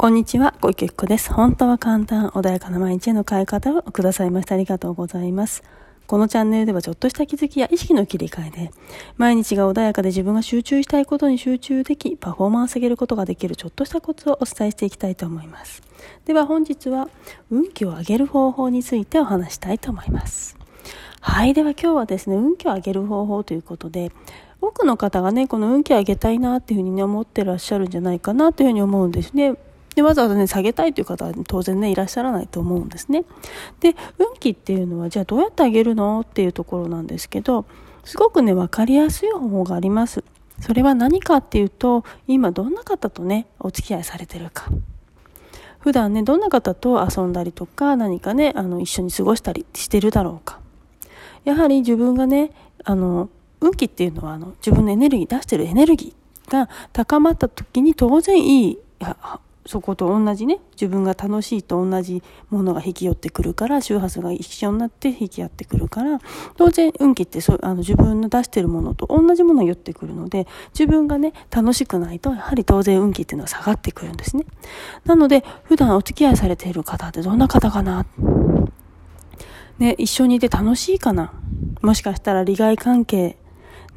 [0.00, 1.32] こんにちは、小池子です。
[1.32, 5.64] 本当は簡単、穏やかな毎日への変え方をくださいましてありがとうございます。
[6.06, 8.70] このチャンネルではちょっとした気づきや意識の切り替えで、
[9.16, 15.82] 毎日が穏やかで自分が集中したいことに集中でき、パフォーマンス上げることができるちょっとしたコツをお伝えしていきたいと思います。
[16.26, 17.08] では本日は、
[17.50, 20.56] 運気を上げる方法についてお話したいと思います。
[21.20, 24.12] はい、では今日はですね、運気を上げる方法ということで、
[24.60, 29.56] 多くの方がね、この運気を上げたいなっていうふうにね、思ってらっしゃるんじゃないかなというふうに思うんですね。
[29.98, 33.24] で、わざわざね、下げたいという方は当然ね、いらっしゃらないと思うんですね。
[33.80, 36.20] で、運気っていうのは、じゃあどうやってあげるの？
[36.20, 37.64] っていうところなんですけど、
[38.04, 40.22] すごくね、わかりやすい方法があります。
[40.60, 44.66] それは何かっていうと、今どんな方とね、お付き合いされてるか。
[45.80, 50.60] 普段ね、どんな方と遊んだりとか、何かね、あの、一緒に過ごしたりしてるだろうか。
[51.42, 52.52] やはり自分がね、
[52.84, 53.30] あの、
[53.60, 58.78] 運気っていうのは、あの、自分のエネルギー、出してるエネルギーが高まった時に当然いい
[59.68, 66.20] そこと同じね自分が楽しいと同じものが引き寄ってくるから周波数が一緒になって引き合ってくるから
[66.56, 74.46] 当然運気ってそあの自分の出してるものと同じものが寄ってくるので自分がね楽しくないとやはり当然運気っていうのは下がってくるんですね。
[75.04, 78.06] なので普段お付き合いされている方ってどんな方かな？
[79.78, 81.34] ね一緒にいて楽しいかな？
[81.82, 83.36] もしかしたら利害関係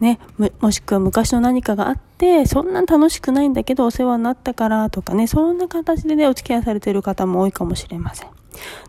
[0.01, 0.19] ね、
[0.59, 8.29] もしくは昔の何かがあって、そんな楽しくないんだけどお世話になったからとかね、そんな形でね、お付き合いされてる方も多いかもしれません。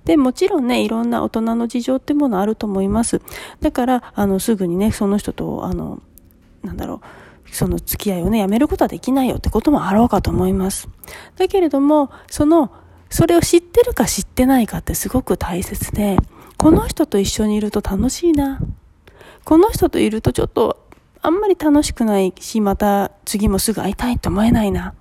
[0.06, 3.20] で、もちろんね、いろんな大人の事情ってものあると思います。
[3.60, 6.00] だから、あの、すぐにね、その人と、あの、
[6.62, 10.88] なんだろう、その付き合いをね、やめることはできないよってこともあろうかと思います。
[11.36, 12.72] だけれども、その、
[13.10, 16.16] それを知ってるか知ってないかってすごく大切で、
[16.56, 18.60] この人と一緒にいると楽しいな。
[19.44, 20.81] この人といるとちょっと
[21.22, 24.94] あんまり楽しくないし、また次もすぐ会いたいと思えないな。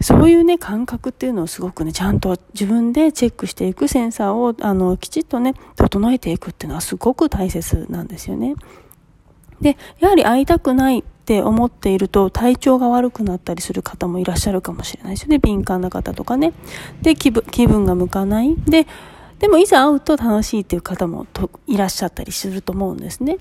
[0.00, 8.54] そういうね、感覚っていうのをすごくね、ちゃんと自分でチェックしていくセンサーを、あの、きちっとね、整えていくっていうのはすごく大切なんですよね。
[9.60, 15.38] で、やはり会いたくないって思っていると体調が悪くなったりする方もいらっしゃるかもしれないですよね。
[15.38, 16.52] 敏感な方とかね。
[17.02, 18.56] で、気分、気分が向かない。
[18.56, 18.86] で、
[19.38, 21.26] でもいざ会うと楽しいっていう方も
[21.66, 23.38] いらっしゃったりすると思うんですね。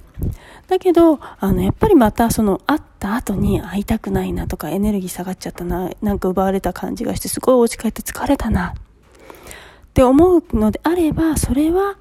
[0.67, 8.73] だけど、あの、やっぱりまたその会った後に会いたくないなとかエネルギー下がっちゃったな、なんか奪われた感じがしてすごいお家帰って疲れたなっ
[9.93, 11.97] て思うのであれば、それは、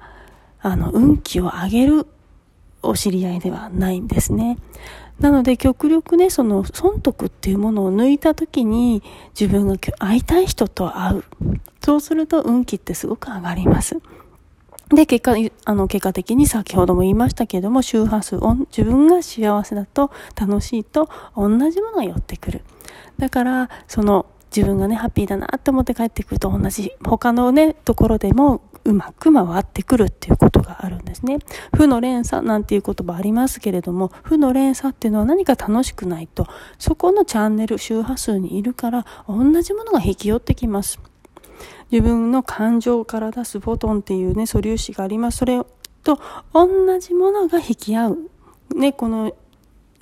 [0.61, 2.07] あの、運気を上げる
[2.83, 4.57] お知り合いではないんですね。
[5.19, 9.03] なので極力ね、その損得っていうものを抜いた時に
[9.39, 11.23] 自分が会いたい人と会う。
[11.83, 14.01] そうすると運気ってすごく上がります。
[14.93, 15.35] で、結果、
[15.65, 18.35] あの、結果的に先ほども言いましたけれども、周波数、
[18.75, 22.61] 自分が幸せだと楽しいと同じものが寄ってくる。
[23.17, 24.25] だから、その、
[24.55, 31.39] 自分がね、ハッピーだなって思って帰ってくると同じ、他のね、ところでもうまく回ってくるっていうことがあるんですね。
[31.75, 36.47] 負の連鎖なんていう言葉ありますけれども、負の連鎖っていうのは何か楽しくないと、
[36.79, 40.99] そこのチャンネル、周波数にいるから、同じものが引き寄ってきます。
[41.91, 45.39] 自分の感情から出すフォトンっていうね、素粒子があります。
[45.39, 45.61] それ
[46.03, 46.19] と
[46.53, 48.17] 同じものが引き合う。
[48.75, 49.35] ね、この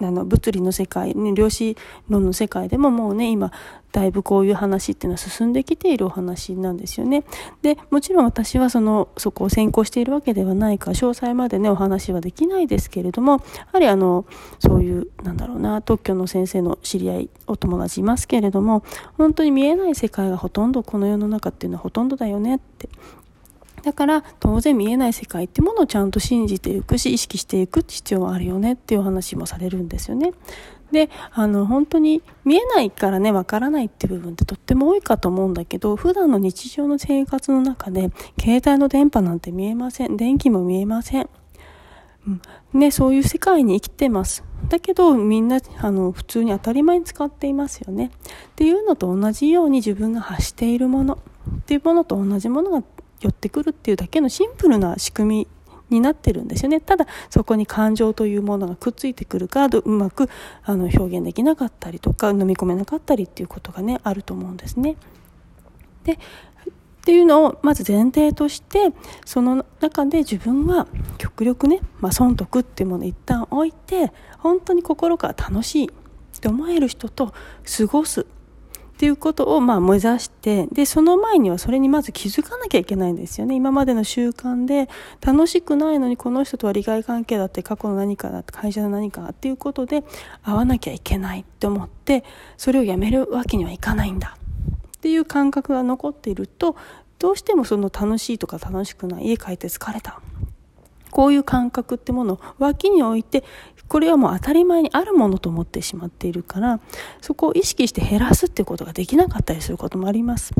[0.01, 1.75] あの物理の世界、ね、量子
[2.07, 3.51] 論の世界でももうね今
[3.91, 7.23] だいぶこういう話っていうのは進んできているお話なんですよね。
[7.61, 13.39] でもちろん私はそのそこを先行しているわけではないか詳細までねお話はできないですけれどもや
[13.73, 14.25] はりあの
[14.59, 18.83] そういうなんだろうな特許の先生の知り合いお友達いますけれども
[19.17, 22.89] 本当に見えない世界がほとんどこの世の中っていうのはほとんどだよねって
[23.83, 30.33] だから当然見えない世界ってものをちゃんと信じていくし意識していく必要があるよねっていうお話もされるんですよね。
[30.91, 40.17] であの本当に見えないからねわからないって部分ってとっても多いかと思うんだけど普段の日常の生活の中で携帯の電波なんて見えません。
[40.17, 41.29] 電気も見えません、
[42.27, 42.41] うん。
[42.73, 44.43] ね、そういう世界に生きてます。
[44.67, 48.11] だけどみんなあの普通に当たり前に使っていますよね。
[48.49, 51.15] っていうのと同じように自分が発しているもの。
[51.15, 52.83] っていうものと同じものが
[53.21, 55.47] 寄ってくるっていうだけのシンプルな仕組み
[55.89, 56.79] になってるんですよね。
[56.79, 60.29] ただ、そこに感情というものがくっついてくるか、うまく
[60.63, 64.95] あの表現できなかったりとか、飲み込めなかったりっていうことがね、あると思うんですね。
[66.03, 66.19] で、
[66.99, 68.91] っていうのをまず前提として
[69.25, 70.85] その中で自分は
[71.17, 77.33] 極力ね、まあ、損得っていうものを一旦置いて本当に心から楽しいって思える人と
[77.77, 78.27] 過ごす
[78.99, 83.55] っていうことをまあ目指してでその前にはそれにまず気づかなきゃいけないんですよね。
[83.55, 84.89] 今までの習慣で
[85.25, 90.03] 楽しくないのにこの人とは利害関係だって過去の何かだって会社の何かっていうことで
[90.43, 92.25] 会わなきゃいけないって思って
[92.57, 94.35] それをやめるわけにはいかないんだ。
[94.97, 96.75] っていう感覚が残っていると
[97.19, 100.19] どうしてもその楽しいとか楽しくない家帰って疲れた。
[101.11, 103.43] こういう感覚ってものを脇に置いて
[103.87, 106.79] これはもう当たり前にあるものと思ってしまっているから
[107.21, 110.53] そこを意識して減らすっていうことができなかったりすることもあります。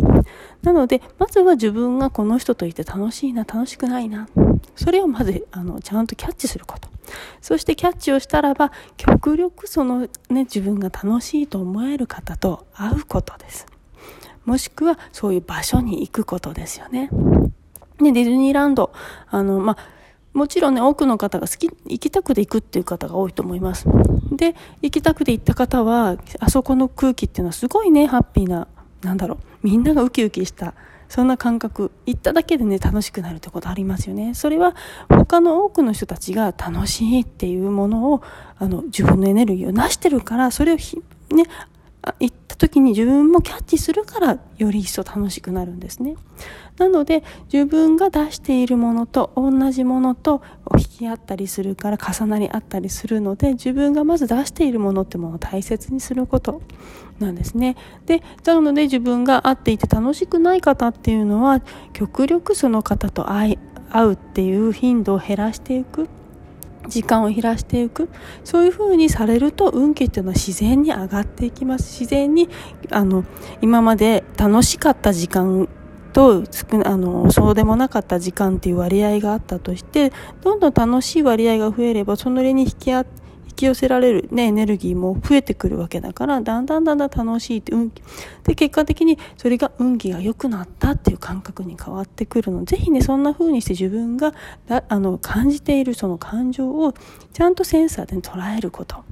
[0.64, 4.28] なのでまずは自分がこの人といて楽しいな楽しくないな。
[4.76, 6.90] それをまずあのちゃんとキャッチすること。
[7.42, 10.10] そしてキャッチをしたらば極力そのね
[10.44, 13.68] 自分が楽しいと思える方と会うことです。
[14.46, 17.10] もしくはそういう場所に行くことですよね。
[18.02, 18.92] ね、ディズニーランド、
[19.28, 19.78] あの、まあ、
[20.34, 23.88] もちろんね、多くの方が好き、行きたくて行くっていう方が多いと思います。
[24.32, 28.68] で、行きたくて行った方は、あそこの空気っていうのはすごいね、ハッピーな、
[29.02, 30.76] なんだろう、みんながウキウキした、
[31.10, 34.36] そんな感覚、行っただけでね、楽しくなるってことありますよね。
[34.36, 34.76] それは、
[35.10, 38.22] 他の多くの人たちが楽しいっていうものを、
[38.60, 40.98] あの、自分のエネルギーを成してるから、それをひ、
[41.32, 41.46] ね、
[42.20, 46.16] 行っ時に自分もキャッチするからより一層楽しくなるんですね。
[46.78, 50.42] なので自分が出しているものと同じものと
[50.78, 56.62] 引き合ったりするから重なり合ったりするので自分がまず出しているものってものを大切にすること
[57.20, 57.76] なんですね。
[58.06, 61.62] で、なので自分が会っていて楽しくない方っていうのは
[61.94, 63.58] 極力その方と会
[63.94, 66.08] うっていう頻度を減らしていく。
[66.90, 68.10] 時間を減らしていく。
[68.44, 72.00] そういう風にされると運気っていうのは自然に上がっていきます。
[72.00, 72.50] 自然に
[72.92, 73.24] あの
[73.62, 75.70] 今まで楽しかった時間
[76.12, 76.44] と
[76.86, 83.19] あのそうでもなかった時間っていう割合があったとしてどんどん楽しい割合が増えればそのれに引き合って
[83.60, 88.02] き寄せられる、ね、エネルギーも増えてくるわけだからだんだんだんだん楽しいって運気。
[88.44, 92.64] で結果的にそれが運気が良くなったっていう感覚に変わってくるの。
[92.64, 94.34] でぜひねそんな風にして自分が
[94.88, 96.94] あの感じているその感情を
[97.34, 99.04] ちゃんとセンサーで捉えること。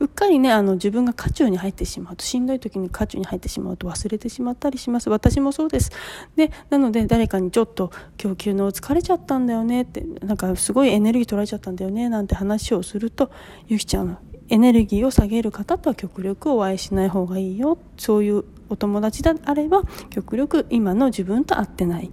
[0.00, 5.10] うっかりねあの自分が渦中に入ってしまうとしんどい時に渦中に入ってしまうと忘れてしまったりします。
[5.10, 5.90] 私もそうです。
[6.36, 13.30] でなので誰かにちょっと供給の疲れちゃったんだよねってなんかすごいエネルギー取られちゃったんだよねなんて話をすると
[13.66, 14.18] ゆきちゃん
[14.48, 22.10] エネルギーを下げる方とは極力お会いしない方がいいよそういうお友達であれば極力今の自分と会ってない。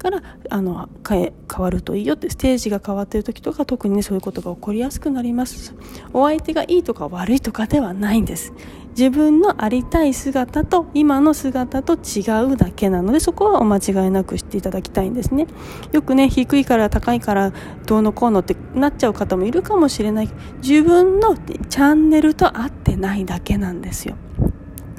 [0.00, 5.74] からあの変え変わるといいよってステージが変わっている時とか特にねそういうことが起こりやすくなります。
[6.12, 8.52] お相手がいいとか悪いとかではないんです。
[8.90, 15.46] 自分のありたい姿と今の姿と違うだけなのでそこはお間違いなくしていただきたいんですね。
[15.92, 17.52] よくね低いから高いから
[17.86, 20.28] どうのこうのってなっちゃう方もいるかもしれない。
[20.62, 24.16] 自分のチャンネルと合ってないだけなんですよ。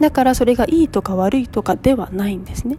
[0.01, 2.77] だからそれがいいとか悪いとかではないんですね。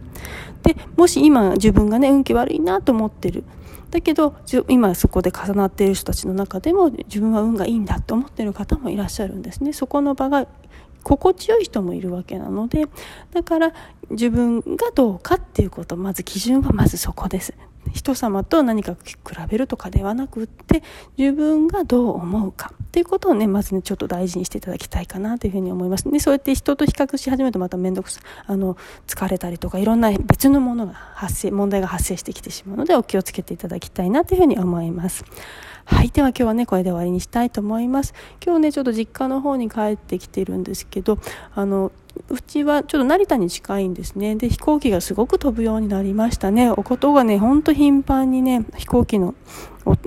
[0.61, 3.43] で、もし今自分がね、運気悪いなと思ってる。
[3.89, 4.35] だけど、
[4.67, 9.73] 今そこで重なっている人たちの中でも自分は運がいいんだと思ってる方もいらっしゃるんですね。
[9.73, 10.47] そこの場が
[11.03, 12.87] 心地よい人もいるわけなので、
[13.31, 13.73] だから
[14.09, 17.53] 自分がどうかっていうこと、まず基準はまずそこです。
[17.93, 19.15] 人様と何か比
[19.49, 20.83] べるとかではなくって
[21.17, 28.75] 自分がどう思うかっていうことをねまずねちょっと大事にしていただきたいかなというふうに思いますでそうやって人と比較し始めるとまた面倒くさあの
[29.07, 35.23] 疲れたりとかいろんな別のものが発生問題が発生してきてしまうのでお気をつけていただきたいなというふうに思います
[35.85, 36.09] はい。
[36.09, 38.13] では今日はね、これで終わりにしたいと思います。
[38.43, 41.19] 今日ね、ちょっと実家の方に帰ってきてるんですけど、
[41.53, 41.91] あの、
[42.29, 44.35] うちはちょっと成田に近いんですね。
[44.35, 46.69] で、飛行機がすごく飛ぶようになりましたね。
[46.69, 49.35] おことがね、ほんと頻繁にね、飛行機の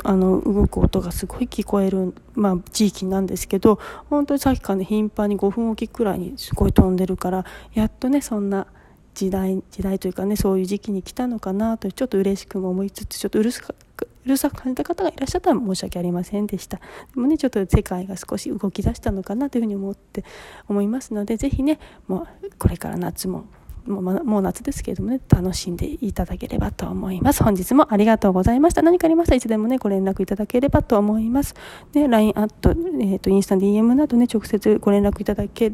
[0.04, 7.44] あの動く音がすごい聞こえる、まあ、地域なんですけど、本当にさっきからね、頻繁に5分おきくらいにすごい飛んでるから、
[7.74, 8.66] やっとね、そんな
[9.14, 13.74] 時代、時代というかね、そういう時期に来たのかなと、ちょっと嬉しくも思いつつ、ちょっとうるさ
[14.24, 16.78] うるさく感じた方がいらっしゃったら申し訳ありませんでした。
[16.78, 20.24] でもね、ちょっと世界が少し動き出したのかなというふうに思って
[20.68, 23.46] 思いますので、ぜひね、もうこれから夏も
[23.86, 27.42] もうもう夏ですけれどもね、楽しんでいただければと思います。
[27.42, 28.82] 本日もありがとうございました。
[28.82, 31.54] 何かありましたらいつでもね、ご連絡いただければと思います。
[31.92, 35.72] で、LINE アット、えっ、ー、と、インスタ DM などね、直接ご連絡いただけ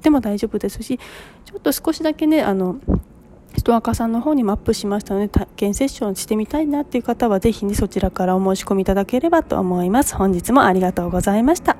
[0.00, 0.98] ても大丈夫ですし、
[1.44, 2.78] ちょっと少しだけね、あの、
[3.56, 10.16] ストアカさんの方にもアップしましたので体験セッションしてみたいなっていう方はぜひねそちらからお申し込みいただければと思います。
[10.16, 11.76] 本日もありがとうございました。